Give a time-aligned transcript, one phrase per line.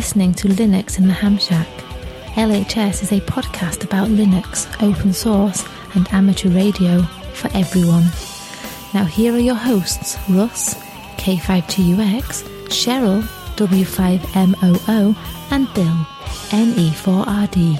[0.00, 1.68] Listening to Linux in the Ham Shack.
[2.32, 5.62] LHS is a podcast about Linux, open source,
[5.94, 7.02] and amateur radio
[7.34, 8.04] for everyone.
[8.94, 10.74] Now, here are your hosts Russ,
[11.18, 13.20] K5TUX, Cheryl,
[13.56, 15.16] W5MOO,
[15.50, 16.06] and Bill,
[16.50, 17.76] E NE4RD.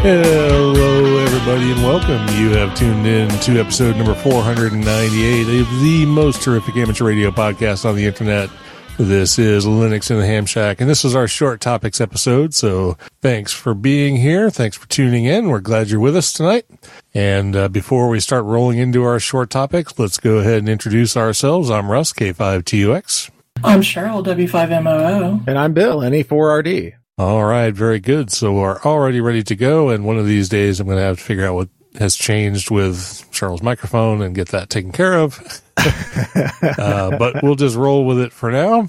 [0.00, 2.36] Hello, everybody, and welcome.
[2.36, 7.88] You have tuned in to episode number 498 of the most terrific amateur radio podcast
[7.88, 8.50] on the internet.
[8.98, 12.54] This is Linux in the Ham Shack, and this is our short topics episode.
[12.54, 14.48] So thanks for being here.
[14.50, 15.48] Thanks for tuning in.
[15.48, 16.66] We're glad you're with us tonight.
[17.14, 21.16] And uh, before we start rolling into our short topics, let's go ahead and introduce
[21.16, 21.70] ourselves.
[21.70, 23.30] I'm Russ, K5TUX.
[23.64, 25.48] I'm Cheryl, W5MOO.
[25.48, 26.92] And I'm Bill, NE4RD.
[27.18, 28.30] All right, very good.
[28.30, 29.88] So we're already ready to go.
[29.88, 32.70] And one of these days, I'm going to have to figure out what has changed
[32.70, 32.96] with
[33.32, 35.62] Cheryl's microphone and get that taken care of.
[35.76, 38.88] uh, but we'll just roll with it for now.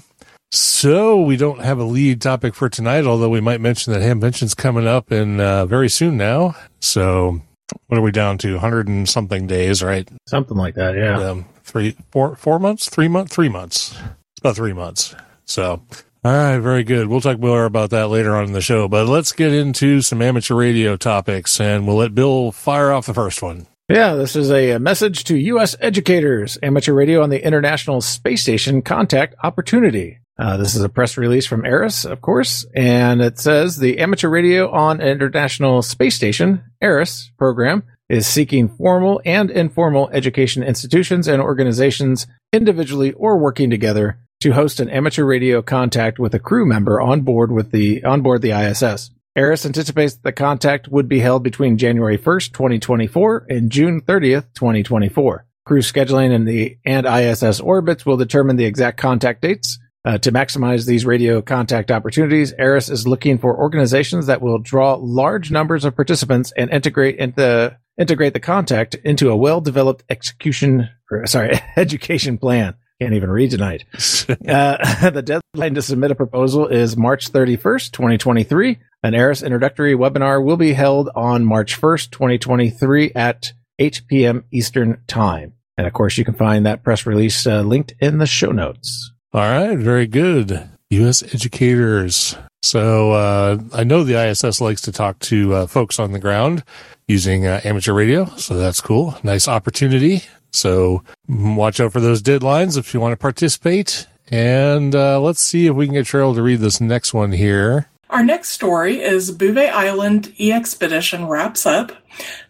[0.52, 4.54] So we don't have a lead topic for tonight, although we might mention that Hamvention's
[4.54, 6.54] coming up in uh, very soon now.
[6.80, 7.40] So
[7.86, 8.58] what are we down to?
[8.58, 10.08] Hundred and something days, right?
[10.26, 11.18] Something like that, yeah.
[11.18, 13.92] Um, three, four, four months, three months, three months.
[13.92, 15.14] It's about three months.
[15.44, 15.82] So,
[16.24, 17.08] all right, very good.
[17.08, 18.88] We'll talk more about that later on in the show.
[18.88, 23.12] But let's get into some amateur radio topics, and we'll let Bill fire off the
[23.14, 23.66] first one.
[23.90, 25.76] Yeah, this is a, message to U.S.
[25.78, 26.56] educators.
[26.62, 30.20] Amateur radio on the International Space Station contact opportunity.
[30.38, 34.30] Uh, this is a press release from ARISS, of course, and it says the Amateur
[34.30, 41.42] Radio on International Space Station, ARISS program, is seeking formal and informal education institutions and
[41.42, 47.00] organizations, individually or working together, to host an amateur radio contact with a crew member
[47.00, 49.10] on board with the on board the ISS.
[49.34, 55.46] ARISS anticipates the contact would be held between January 1st, 2024 and June 30th, 2024.
[55.64, 59.78] Crew scheduling and the and ISS orbits will determine the exact contact dates.
[60.04, 64.98] Uh, to maximize these radio contact opportunities, ARISS is looking for organizations that will draw
[65.00, 71.24] large numbers of participants and integrate into integrate the contact into a well-developed execution, or,
[71.24, 72.74] sorry, education plan.
[73.00, 73.84] Can't even read tonight.
[73.94, 78.78] uh, the deadline to submit a proposal is March 31st, 2023.
[79.02, 84.44] An ARISS introductory webinar will be held on March 1st, 2023 at 8 p.m.
[84.50, 85.54] Eastern Time.
[85.76, 89.12] And of course, you can find that press release uh, linked in the show notes.
[89.32, 90.70] All right, very good.
[90.90, 91.22] U.S.
[91.34, 92.36] educators.
[92.62, 96.62] So uh, I know the ISS likes to talk to uh, folks on the ground
[97.08, 99.18] using uh, amateur radio, so that's cool.
[99.22, 100.22] Nice opportunity.
[100.54, 104.06] So watch out for those deadlines if you want to participate.
[104.30, 107.88] And uh, let's see if we can get Cheryl to read this next one here.
[108.10, 111.90] Our next story is Bouvet Island E Expedition wraps up.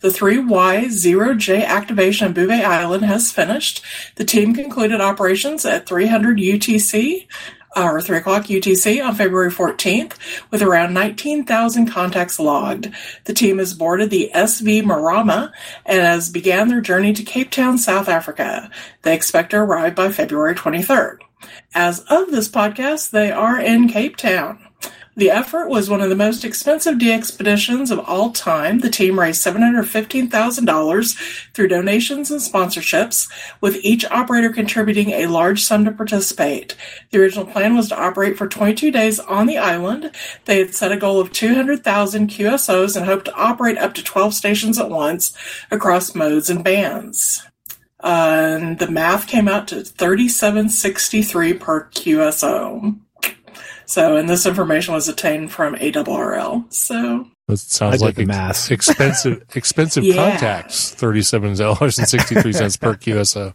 [0.00, 3.82] The 3Y0J activation of Bouvet Island has finished.
[4.16, 7.26] The team concluded operations at 300 UTC,
[7.76, 10.14] or 3 o'clock UTC on February 14th
[10.50, 12.90] with around 19,000 contacts logged.
[13.24, 15.52] The team has boarded the SV Marama
[15.84, 18.70] and has began their journey to Cape Town, South Africa.
[19.02, 21.18] They expect to arrive by February 23rd.
[21.74, 24.58] As of this podcast, they are in Cape Town.
[25.16, 28.80] The effort was one of the most expensive DXpeditions of all time.
[28.80, 33.30] The team raised $715,000 through donations and sponsorships,
[33.60, 36.74] with each operator contributing a large sum to participate.
[37.10, 40.10] The original plan was to operate for 22 days on the island.
[40.46, 44.34] They had set a goal of 200,000 QSOs and hoped to operate up to 12
[44.34, 45.32] stations at once
[45.70, 47.46] across modes and bands.
[48.02, 52.98] Uh, and the math came out to 3763 per QSO.
[53.86, 56.72] So, and this information was obtained from ARRL.
[56.72, 58.70] So, That sounds I like did the ex- math.
[58.70, 60.14] expensive, expensive Yeah.
[60.30, 60.90] contacts.
[60.94, 63.54] Thirty-seven dollars and sixty-three cents per QSO.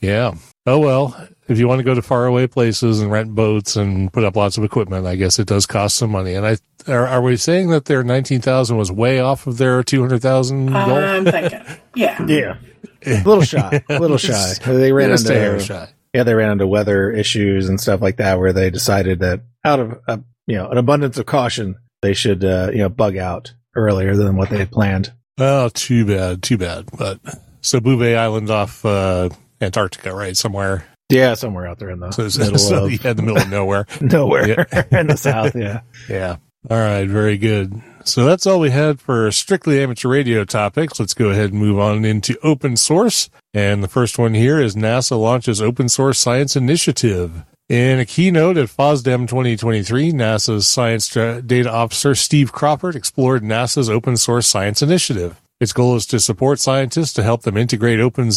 [0.00, 0.34] Yeah.
[0.66, 1.16] Oh well.
[1.48, 4.56] If you want to go to faraway places and rent boats and put up lots
[4.56, 6.34] of equipment, I guess it does cost some money.
[6.34, 9.82] And I are, are we saying that their nineteen thousand was way off of their
[9.82, 10.76] two hundred thousand goal?
[10.94, 11.60] I'm thinking,
[11.96, 12.24] yeah.
[12.24, 12.56] Yeah.
[13.04, 13.82] A little shy.
[13.88, 14.52] A little shy.
[14.64, 15.88] They ran Just a hair shy.
[16.14, 19.80] Yeah, they ran into weather issues and stuff like that, where they decided that out
[19.80, 23.54] of uh, you know an abundance of caution, they should uh, you know bug out
[23.76, 25.12] earlier than what they had planned.
[25.38, 26.88] Oh, too bad, too bad.
[26.96, 27.20] But
[27.62, 29.30] so Bouvet Island off uh,
[29.60, 30.84] Antarctica, right somewhere.
[31.10, 33.50] Yeah, somewhere out there in the So, middle so of yeah, in the middle of
[33.50, 33.86] nowhere.
[34.00, 35.56] nowhere in the south.
[35.56, 35.80] Yeah.
[36.08, 36.36] Yeah.
[36.68, 37.08] All right.
[37.08, 37.80] Very good.
[38.04, 41.00] So that's all we had for strictly amateur radio topics.
[41.00, 43.30] Let's go ahead and move on into open source.
[43.54, 47.44] And the first one here is NASA launches open source science initiative.
[47.68, 54.16] In a keynote at FOSDEM 2023, NASA's science data officer Steve Crawford explored NASA's open
[54.16, 55.40] source science initiative.
[55.60, 58.30] Its goal is to support scientists to help them integrate open,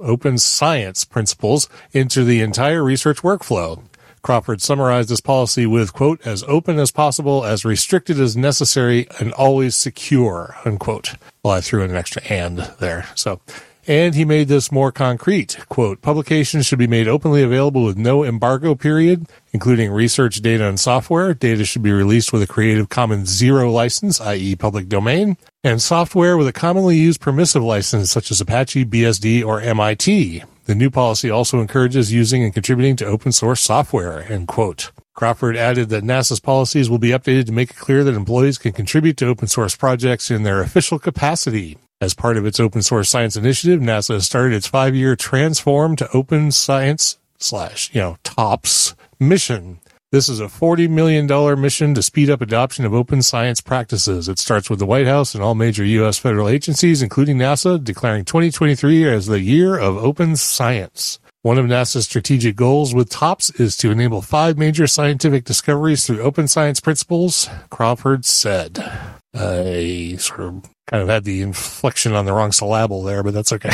[0.00, 3.82] open science principles into the entire research workflow.
[4.22, 9.32] Crawford summarized this policy with, quote, as open as possible, as restricted as necessary, and
[9.32, 11.14] always secure, unquote.
[11.42, 13.06] Well, I threw in an extra and there.
[13.14, 13.40] So,
[13.86, 15.56] and he made this more concrete.
[15.68, 20.78] Quote, publications should be made openly available with no embargo period, including research data and
[20.78, 21.34] software.
[21.34, 24.54] Data should be released with a Creative Commons zero license, i.e.
[24.54, 29.60] public domain, and software with a commonly used permissive license such as Apache, BSD, or
[29.60, 30.44] MIT.
[30.70, 34.92] The new policy also encourages using and contributing to open source software, end quote.
[35.16, 38.70] Crawford added that NASA's policies will be updated to make it clear that employees can
[38.70, 41.76] contribute to open source projects in their official capacity.
[42.00, 45.96] As part of its open source science initiative, NASA has started its five year transform
[45.96, 49.80] to open science slash, you know, TOPS mission.
[50.12, 51.28] This is a $40 million
[51.60, 54.28] mission to speed up adoption of open science practices.
[54.28, 56.18] It starts with the White House and all major U.S.
[56.18, 61.20] federal agencies, including NASA, declaring 2023 as the year of open science.
[61.42, 66.22] One of NASA's strategic goals with TOPS is to enable five major scientific discoveries through
[66.22, 69.19] open science principles, Crawford said.
[69.32, 73.52] I sort of kind of had the inflection on the wrong syllable there, but that's
[73.52, 73.68] okay.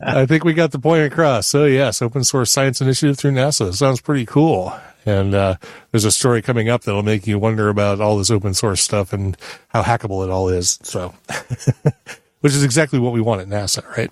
[0.00, 1.46] I think we got the point across.
[1.46, 4.78] So yes, open source science initiative through NASA sounds pretty cool.
[5.06, 5.56] And uh,
[5.90, 9.14] there's a story coming up that'll make you wonder about all this open source stuff
[9.14, 9.36] and
[9.68, 10.78] how hackable it all is.
[10.82, 11.14] So,
[12.40, 14.10] which is exactly what we want at NASA, right?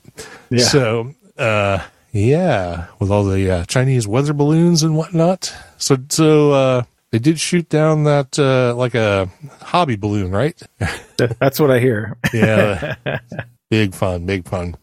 [0.48, 0.64] Yeah.
[0.64, 1.80] So, uh,
[2.12, 5.54] yeah, with all the uh, Chinese weather balloons and whatnot.
[5.76, 6.82] So, so uh,
[7.16, 9.30] they did shoot down that uh, like a
[9.62, 10.60] hobby balloon, right?
[11.16, 12.14] That's what I hear.
[12.34, 12.96] yeah,
[13.70, 14.76] big fun, big fun.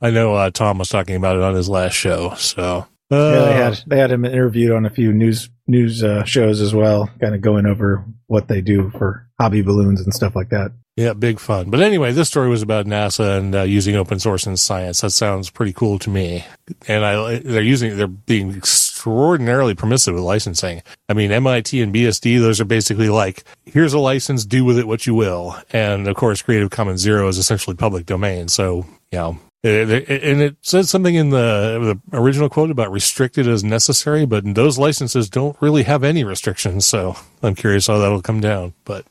[0.00, 3.44] I know uh, Tom was talking about it on his last show, so uh, Yeah,
[3.46, 7.10] they had they had him interviewed on a few news news uh, shows as well,
[7.20, 10.70] kind of going over what they do for hobby balloons and stuff like that.
[10.96, 11.68] yeah, big fun.
[11.68, 15.00] But anyway, this story was about NASA and uh, using open source in science.
[15.00, 16.44] That sounds pretty cool to me.
[16.86, 18.62] And I they're using they're being
[19.02, 20.80] extraordinarily permissive with licensing.
[21.08, 24.86] I mean, MIT and BSD, those are basically like, here's a license, do with it
[24.86, 25.56] what you will.
[25.72, 28.46] And of course, Creative Commons Zero is essentially public domain.
[28.46, 32.92] So, you know, it, it, and it says something in the, the original quote about
[32.92, 36.86] restricted as necessary, but those licenses don't really have any restrictions.
[36.86, 38.72] So I'm curious how that'll come down.
[38.84, 39.04] But,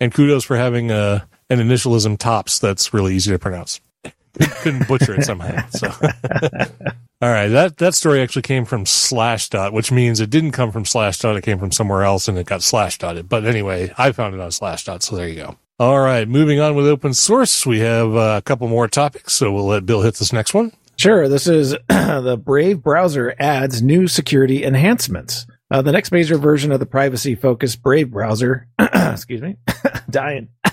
[0.00, 3.82] and kudos for having a, an initialism tops that's really easy to pronounce.
[4.38, 5.66] Couldn't butcher it somehow.
[5.70, 5.88] So.
[7.22, 10.84] All right, that that story actually came from Slashdot, which means it didn't come from
[10.84, 11.36] Slashdot.
[11.36, 13.28] It came from somewhere else, and it got Slashdotted.
[13.28, 15.56] But anyway, I found it on Slashdot, so there you go.
[15.78, 19.50] All right, moving on with open source, we have uh, a couple more topics, so
[19.50, 20.72] we'll let Bill hit this next one.
[20.96, 25.46] Sure, this is the Brave browser adds new security enhancements.
[25.70, 29.56] Uh, the next major version of the privacy-focused Brave browser, excuse me,
[30.10, 30.48] dying.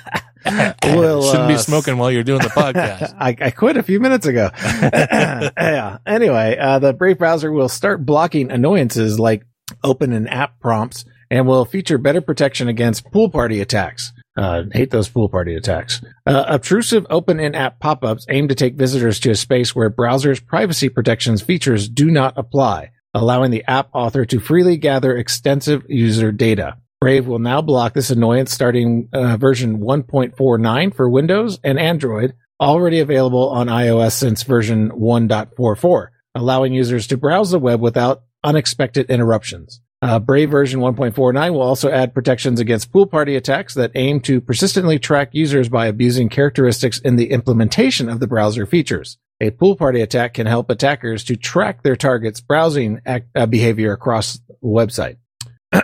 [0.83, 3.15] Shouldn't be uh, smoking while you're doing the podcast.
[3.19, 4.49] I, I quit a few minutes ago.
[4.63, 5.97] yeah.
[6.05, 9.43] Anyway, uh, the Brave browser will start blocking annoyances like
[9.83, 14.13] open and app prompts and will feature better protection against pool party attacks.
[14.37, 16.01] Uh, hate those pool party attacks.
[16.25, 19.89] Uh, obtrusive open in app pop ups aim to take visitors to a space where
[19.89, 25.83] browsers' privacy protections features do not apply, allowing the app author to freely gather extensive
[25.89, 26.77] user data.
[26.99, 32.99] Brave will now block this annoyance starting uh, version 1.49 for Windows and Android, already
[32.99, 39.79] available on iOS since version 1.44, allowing users to browse the web without unexpected interruptions.
[40.01, 44.41] Uh, Brave version 1.49 will also add protections against pool party attacks that aim to
[44.41, 49.19] persistently track users by abusing characteristics in the implementation of the browser features.
[49.39, 53.91] A pool party attack can help attackers to track their target's browsing act, uh, behavior
[53.91, 55.17] across the website.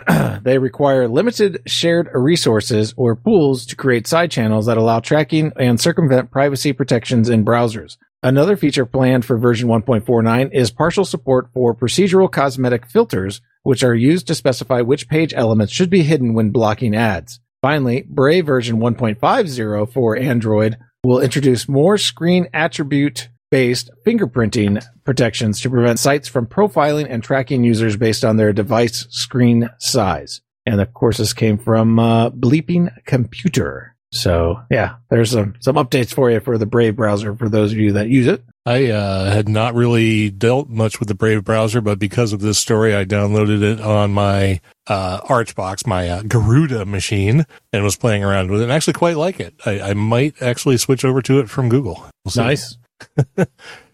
[0.42, 5.80] they require limited shared resources or pools to create side channels that allow tracking and
[5.80, 7.96] circumvent privacy protections in browsers.
[8.22, 13.94] Another feature planned for version 1.49 is partial support for procedural cosmetic filters, which are
[13.94, 17.40] used to specify which page elements should be hidden when blocking ads.
[17.60, 25.70] Finally, Brave version 1.50 for Android will introduce more screen attribute based fingerprinting protections to
[25.70, 30.40] prevent sites from profiling and tracking users based on their device screen size.
[30.66, 33.94] And of course, this came from uh, Bleeping Computer.
[34.10, 37.78] So yeah, there's some some updates for you for the Brave browser for those of
[37.78, 38.42] you that use it.
[38.66, 42.58] I uh, had not really dealt much with the Brave browser, but because of this
[42.58, 48.24] story, I downloaded it on my uh, Archbox, my uh, Garuda machine, and was playing
[48.24, 48.64] around with it.
[48.64, 49.54] and actually quite like it.
[49.64, 52.04] I, I might actually switch over to it from Google.
[52.24, 52.44] We'll.
[52.44, 52.78] Nice.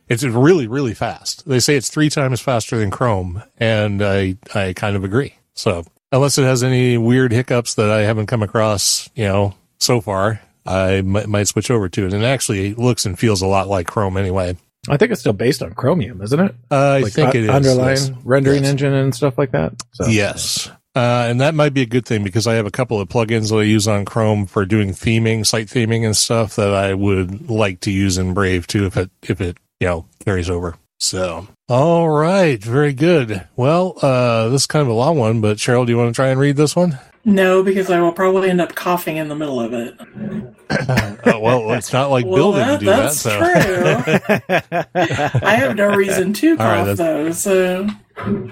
[0.09, 1.47] It's really, really fast.
[1.49, 5.35] They say it's three times faster than Chrome, and I, I kind of agree.
[5.54, 10.00] So unless it has any weird hiccups that I haven't come across, you know, so
[10.00, 12.12] far, I might, might switch over to it.
[12.12, 14.57] And it actually looks and feels a lot like Chrome anyway.
[14.88, 16.57] I think it's still based on Chromium, isn't it?
[16.73, 17.50] Uh, I Like think uh, it is.
[17.50, 18.11] underlying yes.
[18.25, 18.71] rendering Yes.
[18.73, 19.75] engine and stuff like that.
[19.92, 20.73] So, Yes.
[20.97, 23.50] Uh, and that might be a good thing because I have a couple of plugins
[23.50, 27.49] that I use on Chrome for doing theming, site theming and stuff that I would
[27.49, 30.75] like to use in Brave too if it, if it, you know, carries over.
[30.99, 32.62] So, all right.
[32.62, 33.47] Very good.
[33.56, 36.14] Well, uh, this is kind of a long one, but Cheryl, do you want to
[36.14, 36.99] try and read this one?
[37.25, 39.94] No, because I will probably end up coughing in the middle of it.
[40.70, 43.02] Uh, well, it's not like well, Bill didn't that, do that.
[43.02, 43.38] that's So
[45.38, 45.40] true.
[45.49, 47.30] I have no reason to All right, cough, though.
[47.32, 47.88] So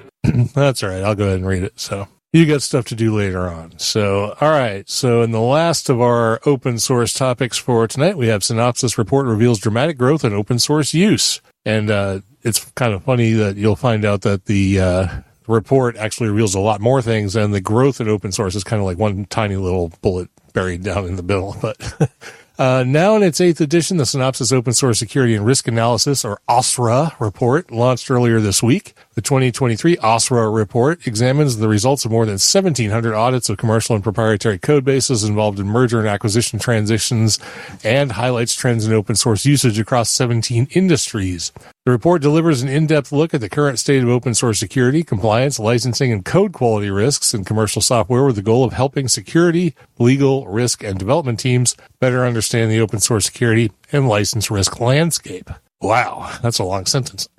[0.54, 1.02] That's all right.
[1.02, 1.78] I'll go ahead and read it.
[1.80, 3.78] So you got stuff to do later on.
[3.78, 4.88] So, all right.
[4.88, 9.26] So in the last of our open source topics for tonight, we have Synopsys report
[9.26, 11.40] reveals dramatic growth in open source use.
[11.64, 15.08] And, uh, it's kind of funny that you'll find out that the, uh,
[15.46, 18.80] report actually reveals a lot more things and the growth in open source is kind
[18.80, 21.56] of like one tiny little bullet buried down in the bill.
[21.62, 22.12] But,
[22.58, 26.40] Uh, now in its eighth edition, the Synopsys Open Source Security and Risk Analysis, or
[26.48, 28.94] OSSRA report, launched earlier this week.
[29.14, 34.02] The 2023 OSSRA report examines the results of more than 1,700 audits of commercial and
[34.02, 37.38] proprietary code bases involved in merger and acquisition transitions
[37.84, 41.52] and highlights trends in open source usage across 17 industries.
[41.88, 45.58] The report delivers an in-depth look at the current state of open source security, compliance,
[45.58, 50.46] licensing, and code quality risks in commercial software with the goal of helping security, legal,
[50.46, 55.48] risk, and development teams better understand the open source security and license risk landscape.
[55.80, 57.26] Wow, that's a long sentence.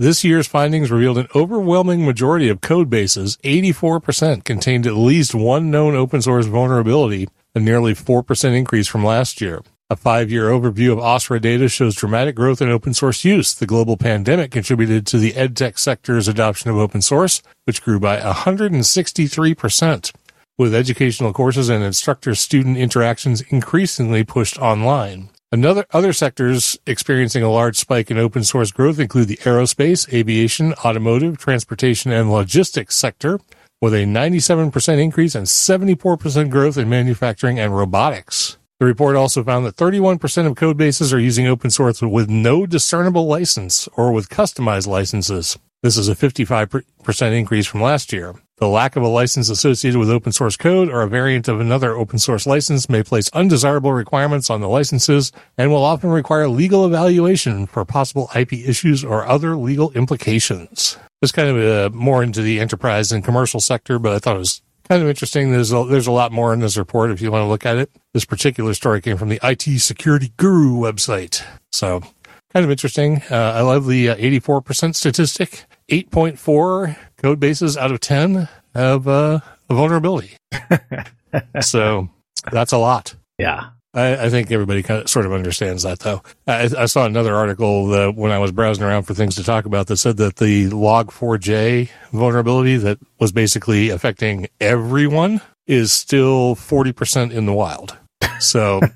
[0.00, 5.72] This year's findings revealed an overwhelming majority of code bases, 84%, contained at least one
[5.72, 9.60] known open source vulnerability, a nearly 4% increase from last year.
[9.90, 13.54] A five year overview of OSSRA data shows dramatic growth in open source use.
[13.54, 18.20] The global pandemic contributed to the edtech sector's adoption of open source, which grew by
[18.20, 20.12] 163%,
[20.58, 25.30] with educational courses and instructor student interactions increasingly pushed online.
[25.50, 30.74] Another other sectors experiencing a large spike in open source growth include the aerospace, aviation,
[30.84, 33.40] automotive, transportation, and logistics sector,
[33.80, 38.57] with a 97% increase and 74% growth in manufacturing and robotics.
[38.80, 42.64] The report also found that 31% of code bases are using open source with no
[42.64, 45.58] discernible license or with customized licenses.
[45.82, 46.84] This is a 55%
[47.36, 48.36] increase from last year.
[48.58, 51.96] The lack of a license associated with open source code or a variant of another
[51.96, 56.86] open source license may place undesirable requirements on the licenses and will often require legal
[56.86, 60.96] evaluation for possible IP issues or other legal implications.
[61.20, 64.40] It's kind of uh, more into the enterprise and commercial sector, but I thought it
[64.40, 65.52] was kind of interesting.
[65.52, 67.76] There's a, there's a lot more in this report if you want to look at
[67.76, 67.90] it.
[68.14, 71.44] This particular story came from the IT Security Guru website.
[71.72, 72.00] So
[72.52, 73.22] kind of interesting.
[73.30, 75.64] Uh, I love the uh, 84% statistic.
[75.90, 80.36] 8.4 code bases out of 10 have uh, a vulnerability.
[81.60, 82.08] so
[82.50, 83.14] that's a lot.
[83.38, 83.70] Yeah.
[83.94, 86.22] I, I think everybody kind of sort of understands that, though.
[86.46, 89.64] I, I saw another article uh, when I was browsing around for things to talk
[89.64, 97.32] about that said that the Log4j vulnerability that was basically affecting everyone is still 40%
[97.32, 97.96] in the wild.
[98.40, 98.80] So,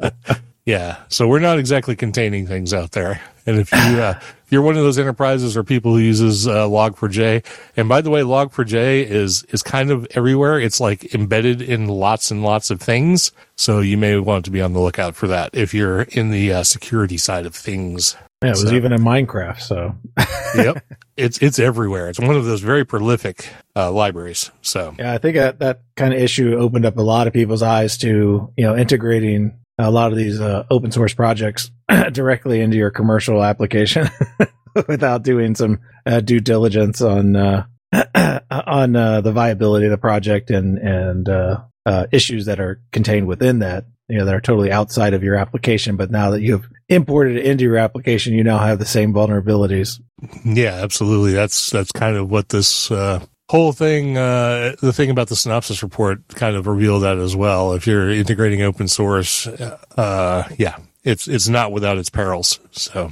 [0.66, 0.98] yeah.
[1.08, 3.20] So we're not exactly containing things out there.
[3.46, 6.66] And if you, uh, if you're one of those enterprises or people who uses uh,
[6.66, 7.44] Log4j,
[7.76, 10.60] and by the way, Log4j is is kind of everywhere.
[10.60, 13.32] It's like embedded in lots and lots of things.
[13.56, 16.52] So you may want to be on the lookout for that if you're in the
[16.52, 18.16] uh, security side of things.
[18.42, 19.60] Yeah, it was So- even in Minecraft.
[19.60, 19.94] So
[20.54, 20.84] yep,
[21.16, 22.08] it's it's everywhere.
[22.08, 24.50] It's one of those very prolific uh, libraries.
[24.62, 27.62] So yeah, I think that, that kind of issue opened up a lot of people's
[27.62, 31.70] eyes to, you know, integrating a lot of these uh, open source projects
[32.12, 34.08] directly into your commercial application
[34.88, 37.64] without doing some uh, due diligence on, uh,
[38.50, 43.26] on uh, the viability of the project and, and, uh, uh, issues that are contained
[43.26, 45.96] within that, you know, that are totally outside of your application.
[45.96, 50.00] But now that you've imported it into your application, you now have the same vulnerabilities.
[50.44, 51.32] Yeah, absolutely.
[51.32, 55.82] That's that's kind of what this uh, whole thing, uh, the thing about the Synopsys
[55.82, 57.72] report, kind of revealed that as well.
[57.72, 62.60] If you're integrating open source, uh, yeah, it's it's not without its perils.
[62.70, 63.10] So,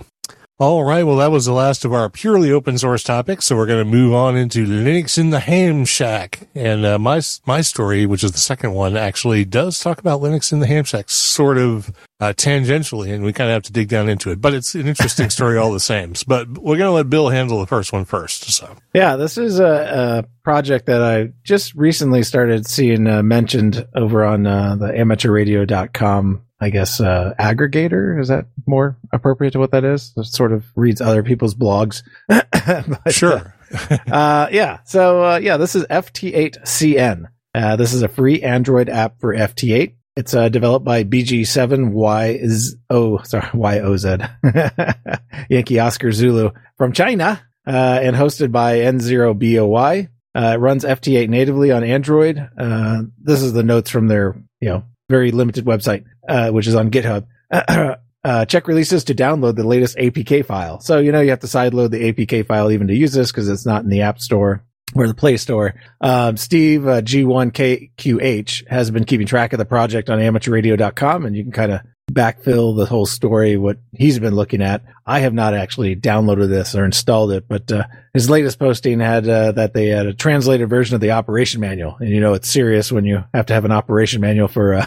[0.61, 1.05] All right.
[1.05, 3.45] Well, that was the last of our purely open source topics.
[3.45, 6.49] So we're going to move on into Linux in the Ham Shack.
[6.53, 10.53] And uh, my my story, which is the second one, actually does talk about Linux
[10.53, 13.87] in the Ham Shack, sort of uh, tangentially, and we kind of have to dig
[13.87, 14.41] down into it.
[14.41, 16.15] But it's an interesting story all the same.
[16.27, 18.51] But we're going to let Bill handle the first one first.
[18.51, 23.87] So yeah, this is a, a project that I just recently started seeing uh, mentioned
[23.95, 28.21] over on uh, the amateurradio.com I guess, uh, aggregator.
[28.21, 30.13] Is that more appropriate to what that is?
[30.17, 32.03] It sort of reads other people's blogs.
[32.29, 33.55] but, sure.
[34.11, 34.79] uh, yeah.
[34.85, 37.27] So, uh, yeah, this is FT8CN.
[37.55, 39.95] Uh, this is a free Android app for FT8.
[40.19, 44.29] It's uh, developed by BG7Y oh sorry YOZ
[45.49, 50.09] Yankee Oscar Zulu from China uh, and hosted by N0BOY.
[50.35, 52.37] Uh, it runs FT8 natively on Android.
[52.59, 56.75] Uh, this is the notes from their you know very limited website, uh, which is
[56.75, 57.27] on GitHub.
[58.25, 60.81] Uh, check releases to download the latest APK file.
[60.81, 63.49] So, you know, you have to sideload the APK file even to use this because
[63.49, 65.75] it's not in the App Store or the Play Store.
[66.01, 71.45] Um, Steve uh, G1KQH has been keeping track of the project on amateurradio.com, and you
[71.45, 71.81] can kind of
[72.11, 74.83] backfill the whole story, what he's been looking at.
[75.07, 79.29] I have not actually downloaded this or installed it, but uh, his latest posting had
[79.29, 81.97] uh, that they had a translated version of the operation manual.
[82.01, 84.87] And you know, it's serious when you have to have an operation manual for, uh,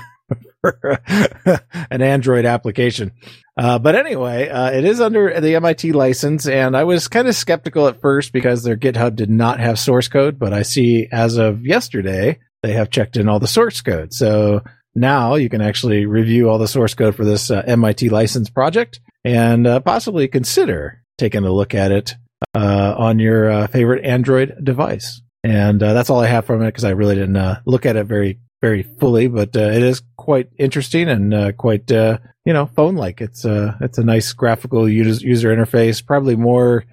[1.91, 3.11] an Android application.
[3.57, 7.35] Uh, but anyway, uh, it is under the MIT license, and I was kind of
[7.35, 11.37] skeptical at first because their GitHub did not have source code, but I see as
[11.37, 14.13] of yesterday, they have checked in all the source code.
[14.13, 14.63] So
[14.95, 18.99] now you can actually review all the source code for this uh, MIT license project
[19.23, 22.15] and uh, possibly consider taking a look at it
[22.55, 25.21] uh, on your uh, favorite Android device.
[25.43, 28.39] And that's all I have from it because I really didn't look at it very,
[28.61, 33.21] very fully, but it is quite interesting and quite, you know, phone like.
[33.21, 36.85] It's a, it's a nice graphical user, user interface, probably more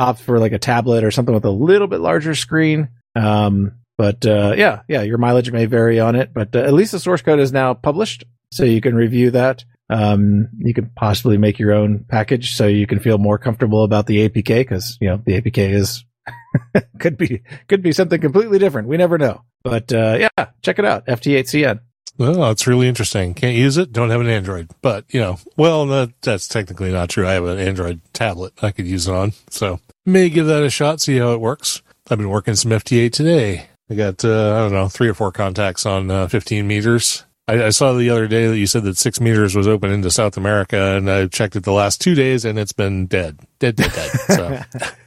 [0.00, 2.88] opt for like a tablet or something with a little bit larger screen.
[3.14, 6.92] Um, but uh, yeah, yeah, your mileage may vary on it, but uh, at least
[6.92, 9.62] the source code is now published, so you can review that.
[9.90, 14.06] Um, you can possibly make your own package, so you can feel more comfortable about
[14.06, 16.04] the APK because you know the APK is
[16.98, 18.88] could be could be something completely different.
[18.88, 19.42] We never know.
[19.62, 21.80] But uh, yeah, check it out, FT8CN.
[22.18, 23.32] Well, it's really interesting.
[23.32, 23.92] Can't use it.
[23.92, 27.26] Don't have an Android, but you know, well, that, that's technically not true.
[27.26, 30.70] I have an Android tablet I could use it on, so may give that a
[30.70, 31.00] shot.
[31.00, 31.82] See how it works.
[32.10, 33.68] I've been working some FT8 today.
[33.88, 37.24] I got, uh, I don't know, three or four contacts on uh, 15 meters.
[37.50, 40.10] I, I, saw the other day that you said that six meters was open into
[40.10, 43.76] South America, and I checked it the last two days, and it's been dead, dead,
[43.76, 44.10] dead, dead.
[44.30, 44.60] So.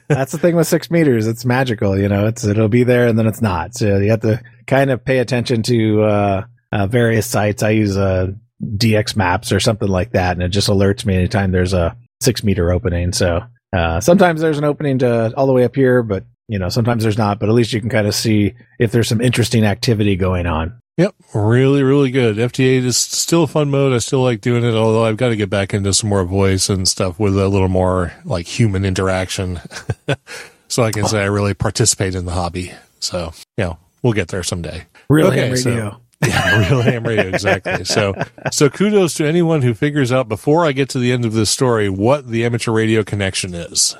[0.08, 1.98] That's the thing with six meters; it's magical.
[1.98, 3.74] You know, it's it'll be there, and then it's not.
[3.74, 7.62] So you have to kind of pay attention to uh, uh various sites.
[7.62, 11.50] I use uh, DX Maps or something like that, and it just alerts me anytime
[11.50, 13.14] there's a six meter opening.
[13.14, 13.40] So
[13.72, 17.02] uh, sometimes there's an opening to all the way up here, but you know, sometimes
[17.02, 20.16] there's not, but at least you can kind of see if there's some interesting activity
[20.16, 20.78] going on.
[20.96, 22.36] Yep, really, really good.
[22.36, 23.92] FT8 is still a fun mode.
[23.92, 26.68] I still like doing it, although I've got to get back into some more voice
[26.68, 29.60] and stuff with a little more like human interaction,
[30.68, 32.72] so I can say I really participate in the hobby.
[33.00, 34.84] So, you know, we'll get there someday.
[35.08, 35.90] Real okay, ham radio.
[35.90, 37.84] So, yeah, real ham radio, exactly.
[37.84, 38.14] So,
[38.52, 41.50] so kudos to anyone who figures out before I get to the end of this
[41.50, 43.96] story what the amateur radio connection is.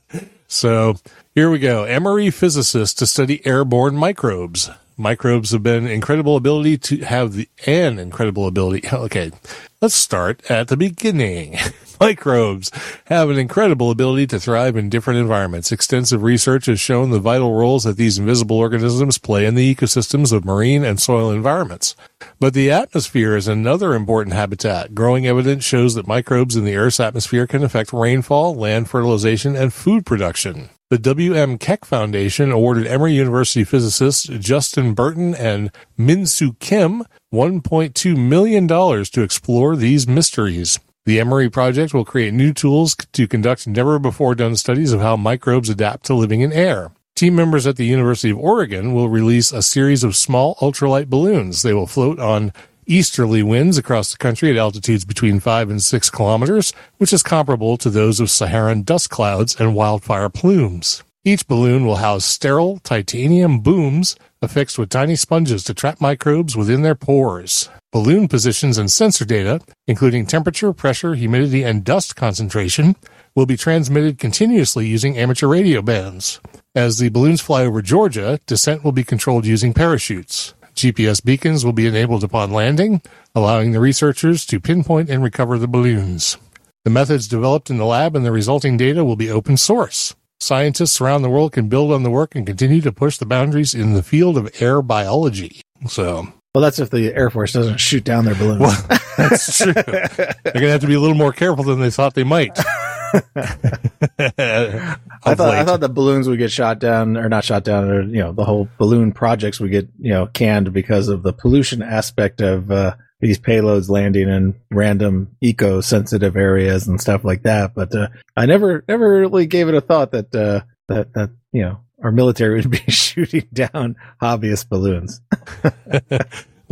[0.48, 0.94] so,
[1.34, 1.84] here we go.
[1.84, 4.70] Emory physicist to study airborne microbes.
[4.96, 8.88] Microbes have been incredible ability to have the an incredible ability.
[8.92, 9.32] Okay,
[9.80, 11.58] let's start at the beginning.
[12.00, 12.70] Microbes
[13.06, 15.72] have an incredible ability to thrive in different environments.
[15.72, 20.32] Extensive research has shown the vital roles that these invisible organisms play in the ecosystems
[20.32, 21.96] of marine and soil environments.
[22.38, 24.94] But the atmosphere is another important habitat.
[24.94, 29.72] Growing evidence shows that microbes in the Earth's atmosphere can affect rainfall, land fertilization, and
[29.72, 30.70] food production.
[30.92, 31.56] The W.M.
[31.56, 39.74] Keck Foundation awarded Emory University physicists Justin Burton and Min-Soo Kim $1.2 million to explore
[39.74, 40.78] these mysteries.
[41.04, 45.16] The Emory project will create new tools to conduct never before done studies of how
[45.16, 46.92] microbes adapt to living in air.
[47.16, 51.62] Team members at the University of Oregon will release a series of small ultralight balloons.
[51.62, 52.52] They will float on
[52.86, 57.76] easterly winds across the country at altitudes between 5 and 6 kilometers, which is comparable
[57.78, 61.02] to those of Saharan dust clouds and wildfire plumes.
[61.24, 66.82] Each balloon will house sterile titanium booms affixed with tiny sponges to trap microbes within
[66.82, 67.70] their pores.
[67.92, 72.96] Balloon positions and sensor data, including temperature, pressure, humidity, and dust concentration,
[73.34, 76.40] will be transmitted continuously using amateur radio bands.
[76.74, 80.54] As the balloons fly over Georgia, descent will be controlled using parachutes.
[80.74, 83.02] GPS beacons will be enabled upon landing,
[83.34, 86.38] allowing the researchers to pinpoint and recover the balloons.
[86.84, 90.16] The methods developed in the lab and the resulting data will be open source.
[90.42, 93.74] Scientists around the world can build on the work and continue to push the boundaries
[93.74, 95.60] in the field of air biology.
[95.86, 98.60] So, Well, that's if the Air Force doesn't shoot down their balloons.
[98.60, 99.72] well, that's true.
[99.72, 102.58] They're going to have to be a little more careful than they thought they might.
[103.14, 104.96] I
[105.34, 108.18] thought I thought the balloons would get shot down or not shot down, or you
[108.18, 112.40] know, the whole balloon projects would get you know canned because of the pollution aspect
[112.40, 117.74] of uh, these payloads landing in random eco-sensitive areas and stuff like that.
[117.74, 121.62] But uh, I never never really gave it a thought that uh, that that you
[121.62, 125.22] know our military would be shooting down hobbyist balloons.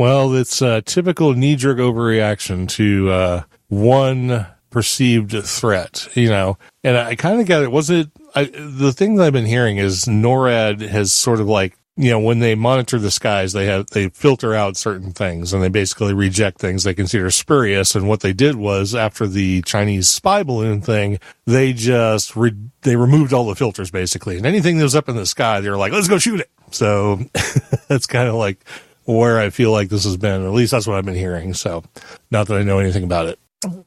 [0.00, 6.56] Well, it's a typical knee jerk overreaction to uh, one perceived threat, you know.
[6.82, 7.70] And I kind of got it.
[7.70, 11.76] Was it I, the thing that I've been hearing is NORAD has sort of like
[12.00, 15.62] you know when they monitor the skies, they have they filter out certain things and
[15.62, 17.94] they basically reject things they consider spurious.
[17.94, 22.96] And what they did was after the Chinese spy balloon thing, they just re- they
[22.96, 25.76] removed all the filters basically, and anything that was up in the sky, they were
[25.76, 26.50] like, let's go shoot it.
[26.70, 27.16] So
[27.88, 28.64] that's kind of like
[29.04, 30.44] where I feel like this has been.
[30.44, 31.54] At least that's what I've been hearing.
[31.54, 31.84] So,
[32.30, 33.38] not that I know anything about it.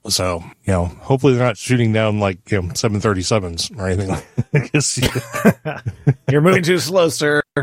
[0.07, 4.09] So, you know, hopefully they're not shooting down like you know 737s or anything.
[4.09, 4.99] like I guess
[6.29, 7.41] You're moving too slow, sir.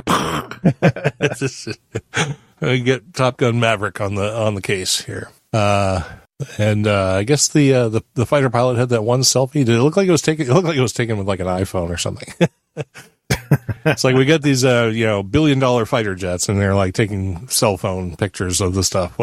[2.61, 5.31] get Top Gun Maverick on the on the case here.
[5.53, 6.03] Uh,
[6.59, 9.65] and uh, I guess the, uh, the the fighter pilot had that one selfie.
[9.65, 10.49] Did it look like it was taken?
[10.51, 12.33] It looked like it was taken with like an iPhone or something.
[13.85, 16.95] it's like we got these uh, you know billion dollar fighter jets, and they're like
[16.95, 19.17] taking cell phone pictures of the stuff.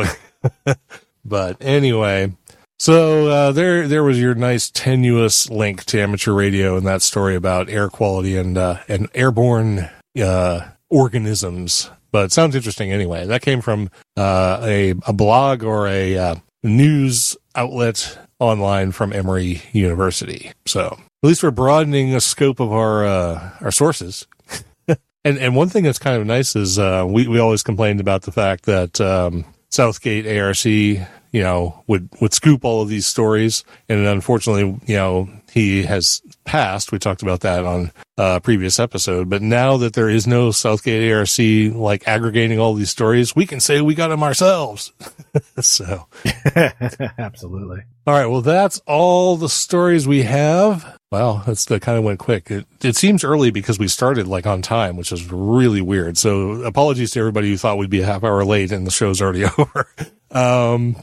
[1.28, 2.32] But anyway,
[2.80, 7.36] so uh, there there was your nice tenuous link to amateur radio and that story
[7.36, 9.90] about air quality and uh, and airborne
[10.22, 11.90] uh, organisms.
[12.12, 13.26] But sounds interesting anyway.
[13.26, 19.64] That came from uh, a a blog or a uh, news outlet online from Emory
[19.72, 20.52] University.
[20.68, 24.28] So at least we're broadening the scope of our uh, our sources.
[24.88, 28.32] and and one thing that's kind of nice is we we always complained about the
[28.32, 34.06] fact that um, Southgate ARC you know would would scoop all of these stories, and
[34.06, 36.92] unfortunately you know he has passed.
[36.92, 39.30] We talked about that on a previous episode.
[39.30, 43.60] But now that there is no Southgate ARC like aggregating all these stories, we can
[43.60, 44.92] say we got them ourselves.
[45.60, 46.08] so.
[47.18, 47.84] Absolutely.
[48.06, 48.28] All right.
[48.28, 50.97] Well, that's all the stories we have.
[51.12, 52.52] Wow, that's that kind of went quick.
[52.52, 56.18] It, it seems early because we started like on time, which is really weird.
[56.18, 59.22] So apologies to everybody who thought we'd be a half hour late and the show's
[59.22, 59.88] already over.
[60.32, 60.98] Um,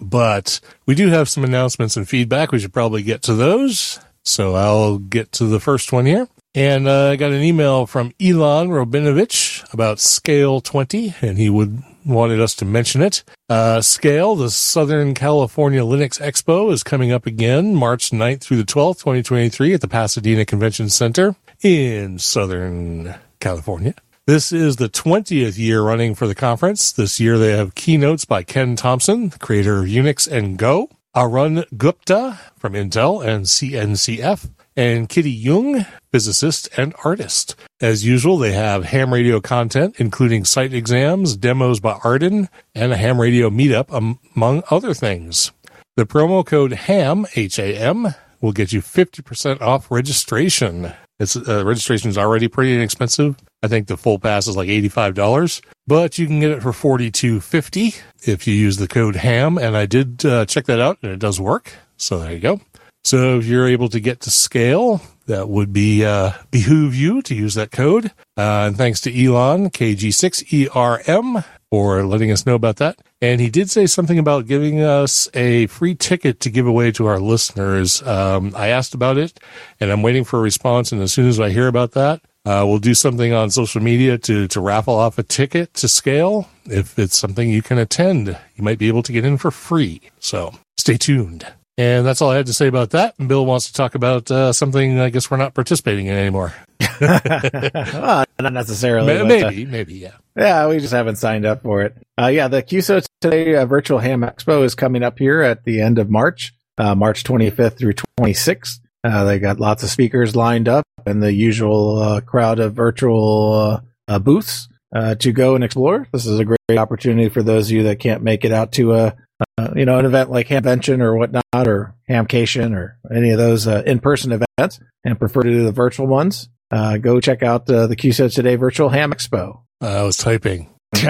[0.00, 2.52] but we do have some announcements and feedback.
[2.52, 4.00] We should probably get to those.
[4.22, 6.28] So I'll get to the first one here.
[6.54, 11.82] And uh, I got an email from Ilan Rabinovitch about Scale 20, and he would
[12.04, 13.24] wanted us to mention it.
[13.48, 18.64] Uh, Scale, the Southern California Linux Expo, is coming up again March 9th through the
[18.64, 23.94] 12th, 2023 at the Pasadena Convention Center in Southern California.
[24.26, 26.92] This is the 20th year running for the conference.
[26.92, 32.38] This year they have keynotes by Ken Thompson, creator of Unix and Go, Arun Gupta
[32.56, 34.48] from Intel and CNCF,
[34.80, 37.54] and Kitty Yeung, physicist and artist.
[37.82, 42.96] As usual, they have ham radio content, including site exams, demos by Arden, and a
[42.96, 43.90] ham radio meetup,
[44.34, 45.52] among other things.
[45.96, 50.94] The promo code HAM, H-A-M, will get you 50% off registration.
[51.18, 53.36] It's uh, registration is already pretty inexpensive.
[53.62, 58.00] I think the full pass is like $85, but you can get it for $42.50
[58.22, 59.58] if you use the code HAM.
[59.58, 61.70] And I did uh, check that out and it does work.
[61.98, 62.62] So there you go.
[63.04, 67.34] So if you're able to get to scale, that would be uh, behoove you to
[67.34, 68.06] use that code.
[68.36, 72.98] Uh, and thanks to Ilan KG6ERM for letting us know about that.
[73.22, 77.06] And he did say something about giving us a free ticket to give away to
[77.06, 78.02] our listeners.
[78.02, 79.38] Um, I asked about it,
[79.78, 80.92] and I'm waiting for a response.
[80.92, 84.16] And as soon as I hear about that, uh, we'll do something on social media
[84.16, 86.48] to to raffle off a ticket to scale.
[86.64, 90.00] If it's something you can attend, you might be able to get in for free.
[90.20, 91.46] So stay tuned.
[91.78, 93.14] And that's all I had to say about that.
[93.18, 96.52] And Bill wants to talk about uh, something I guess we're not participating in anymore.
[97.00, 99.14] well, not necessarily.
[99.14, 100.16] Ma- but, maybe, uh, maybe, yeah.
[100.36, 101.96] yeah, we just haven't signed up for it.
[102.20, 105.80] Uh, yeah, the QSO today uh, virtual ham expo is coming up here at the
[105.80, 108.80] end of March, uh, March 25th through 26th.
[109.02, 113.52] Uh, they got lots of speakers lined up and the usual uh, crowd of virtual
[113.54, 116.06] uh, uh, booths uh, to go and explore.
[116.12, 118.94] This is a great opportunity for those of you that can't make it out to
[118.94, 119.16] a
[119.58, 123.66] uh, you know an event like Hamvention or whatnot or Hamcation or any of those
[123.66, 126.48] uh, in-person events and prefer to do the virtual ones.
[126.70, 129.62] Uh, go check out uh, the QSO Today Virtual Ham Expo.
[129.80, 130.72] I was typing.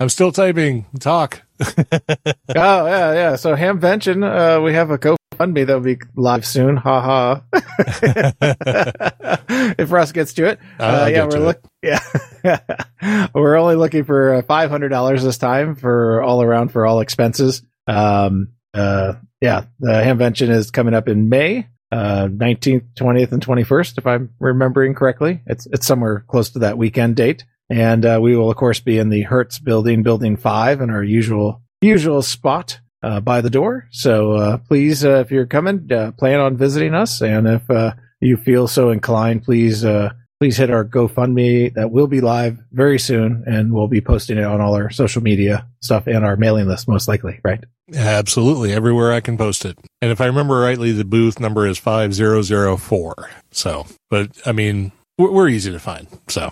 [0.00, 0.86] I'm still typing.
[0.98, 1.42] Talk.
[1.60, 1.76] oh
[2.54, 3.36] yeah, yeah.
[3.36, 6.78] So Hamvention, uh, we have a GoFundMe that'll be live soon.
[6.78, 7.42] Ha ha.
[9.78, 11.62] if Russ gets to it, uh, yeah, we're look.
[11.82, 12.00] Yeah,
[13.34, 17.00] we're only looking for uh, five hundred dollars this time for all around for all
[17.00, 17.62] expenses.
[17.86, 21.66] Um, uh, yeah, the Hamvention is coming up in May.
[21.92, 25.42] Uh, 19th, 20th, and 21st, if I'm remembering correctly.
[25.46, 27.44] It's, it's somewhere close to that weekend date.
[27.68, 31.02] And, uh, we will, of course, be in the Hertz building, building five in our
[31.02, 33.88] usual, usual spot, uh, by the door.
[33.90, 37.22] So, uh, please, uh, if you're coming, uh, plan on visiting us.
[37.22, 42.06] And if, uh, you feel so inclined, please, uh, please hit our GoFundMe that will
[42.06, 46.06] be live very soon and we'll be posting it on all our social media stuff
[46.06, 47.62] and our mailing list, most likely, right?
[47.94, 48.72] Absolutely.
[48.72, 49.76] Everywhere I can post it.
[50.00, 53.30] And if I remember rightly, the booth number is 5004.
[53.50, 56.06] So, but I mean, we're, we're easy to find.
[56.28, 56.50] So,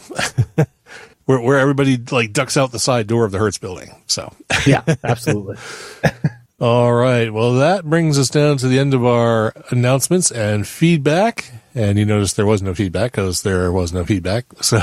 [1.25, 4.03] where, where everybody like ducks out the side door of the Hertz building.
[4.07, 4.35] So,
[4.67, 5.57] Yeah, absolutely.
[6.61, 7.33] all right.
[7.33, 11.51] Well, that brings us down to the end of our announcements and feedback.
[11.79, 14.47] And you notice there was no feedback because there was no feedback.
[14.63, 14.81] So,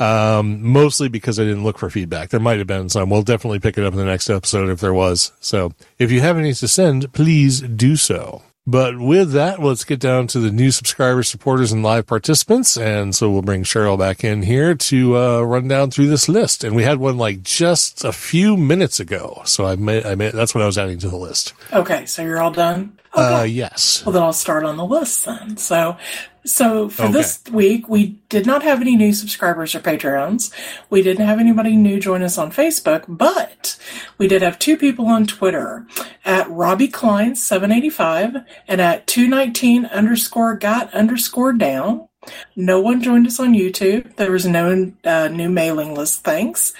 [0.00, 2.30] um, mostly because I didn't look for feedback.
[2.30, 3.10] There might have been some.
[3.10, 5.30] We'll definitely pick it up in the next episode if there was.
[5.38, 8.42] So if you have any to send, please do so.
[8.66, 12.78] But with that, let's get down to the new subscribers, supporters, and live participants.
[12.78, 16.64] And so we'll bring Cheryl back in here to uh, run down through this list.
[16.64, 19.42] And we had one like just a few minutes ago.
[19.44, 21.52] So I made, I made, that's what I was adding to the list.
[21.74, 22.98] Okay, so you're all done?
[23.12, 24.02] Uh, yes.
[24.04, 25.56] Well, then I'll start on the list then.
[25.58, 25.96] So,
[26.44, 27.12] so for Okay.
[27.12, 30.52] this week, we did not have any new subscribers or Patreons.
[30.90, 33.76] We didn't have anybody new join us on Facebook, but
[34.18, 35.86] we did have two people on Twitter
[36.24, 38.36] at Robbie Klein 785
[38.68, 42.08] and at 219 underscore got underscore down.
[42.56, 44.16] No one joined us on YouTube.
[44.16, 46.24] There was no uh, new mailing list.
[46.24, 46.72] Thanks.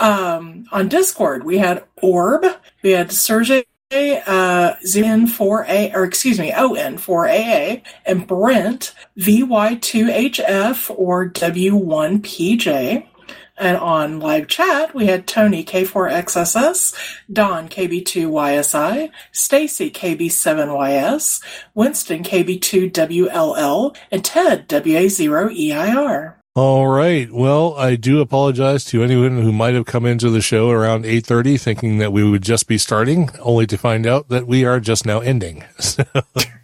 [0.00, 2.46] Um, on Discord, we had Orb,
[2.82, 13.06] we had Sergey uh, ZN4A, or excuse me, ON4AA, and Brent VY2HF or W1PJ.
[13.58, 16.94] And on live chat, we had Tony K4XSS,
[17.32, 21.42] Don KB2YSI, Stacy KB7YS,
[21.74, 26.34] Winston KB2WLL, and Ted WA0EIR.
[26.56, 27.30] All right.
[27.30, 31.60] Well, I do apologize to anyone who might have come into the show around 8:30
[31.60, 35.04] thinking that we would just be starting, only to find out that we are just
[35.04, 35.64] now ending.
[35.78, 36.02] So,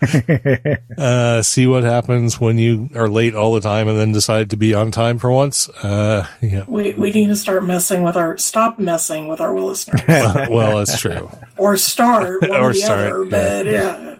[0.99, 4.57] uh, see what happens when you are late all the time and then decide to
[4.57, 5.69] be on time for once.
[5.69, 6.65] Uh, yeah.
[6.67, 10.03] We, we need to start messing with our, stop messing with our listeners.
[10.09, 11.31] well, that's true.
[11.57, 13.31] or start one Or or the start, other, yeah.
[13.31, 14.17] but yeah.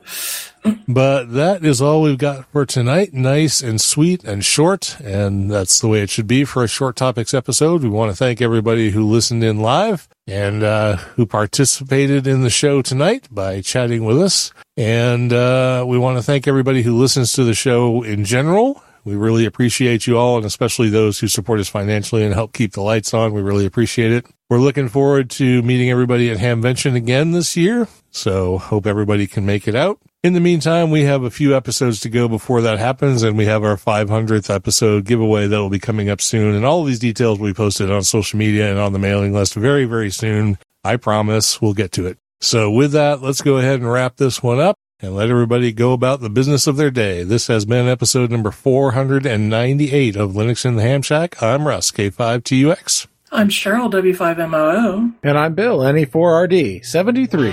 [0.87, 3.13] But that is all we've got for tonight.
[3.13, 5.01] Nice and sweet and short.
[5.01, 7.83] And that's the way it should be for a short topics episode.
[7.83, 12.51] We want to thank everybody who listened in live and uh, who participated in the
[12.51, 14.53] show tonight by chatting with us.
[14.77, 18.83] And uh, we want to thank everybody who listens to the show in general.
[19.05, 22.73] We really appreciate you all, and especially those who support us financially and help keep
[22.73, 23.33] the lights on.
[23.33, 24.27] We really appreciate it.
[24.53, 27.89] We're looking forward to meeting everybody at Hamvention again this year.
[28.11, 29.99] So hope everybody can make it out.
[30.23, 33.47] In the meantime, we have a few episodes to go before that happens, and we
[33.47, 36.55] have our 500th episode giveaway that will be coming up soon.
[36.55, 39.55] And all these details will be posted on social media and on the mailing list
[39.55, 40.59] very, very soon.
[40.85, 42.19] I promise we'll get to it.
[42.43, 45.95] So with that, let's go ahead and wrap this one up and let everybody go
[45.95, 47.25] about the business of their day.
[47.25, 51.43] This has been episode number 498 of Linux in the Ham Shack.
[51.43, 53.07] I'm Russ, K5TUX.
[53.35, 55.15] I'm Cheryl W5MOO.
[55.23, 57.53] and I'm Bill, NE4RD 73.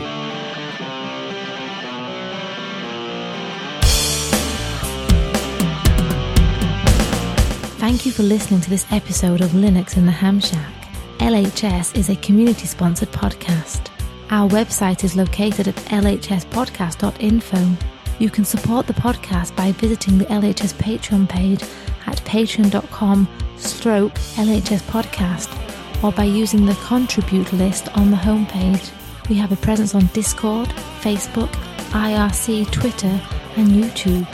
[7.80, 10.74] Thank you for listening to this episode of Linux in the Ham Shack.
[11.20, 13.88] LHS is a community sponsored podcast.
[14.30, 17.78] Our website is located at lhspodcast.info.
[18.20, 21.64] You can support the podcast by visiting the LHS Patreon page
[22.06, 25.48] at patreon.com stroke LHS podcast
[26.04, 28.92] or by using the contribute list on the homepage.
[29.30, 30.70] We have a presence on Discord,
[31.02, 31.52] Facebook,
[31.92, 33.22] IRC, Twitter,
[33.58, 34.28] and YouTube.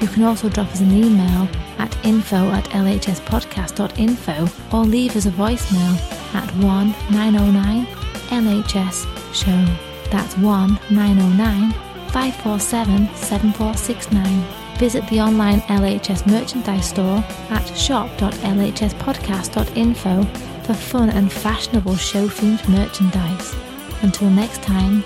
[0.00, 1.48] You can also drop us an email
[1.78, 5.96] at info at lhspodcast.info or leave us a voicemail
[6.34, 7.86] at 1 909
[8.28, 9.64] LHS Show.
[10.10, 11.72] That's 1 909
[12.10, 14.44] 547 7469.
[14.78, 23.54] Visit the online LHS merchandise store at shop.lhspodcast.info for fun and fashionable show themed merchandise.
[24.02, 25.04] Until next time,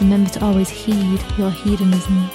[0.00, 2.30] remember to always heed your hedonism.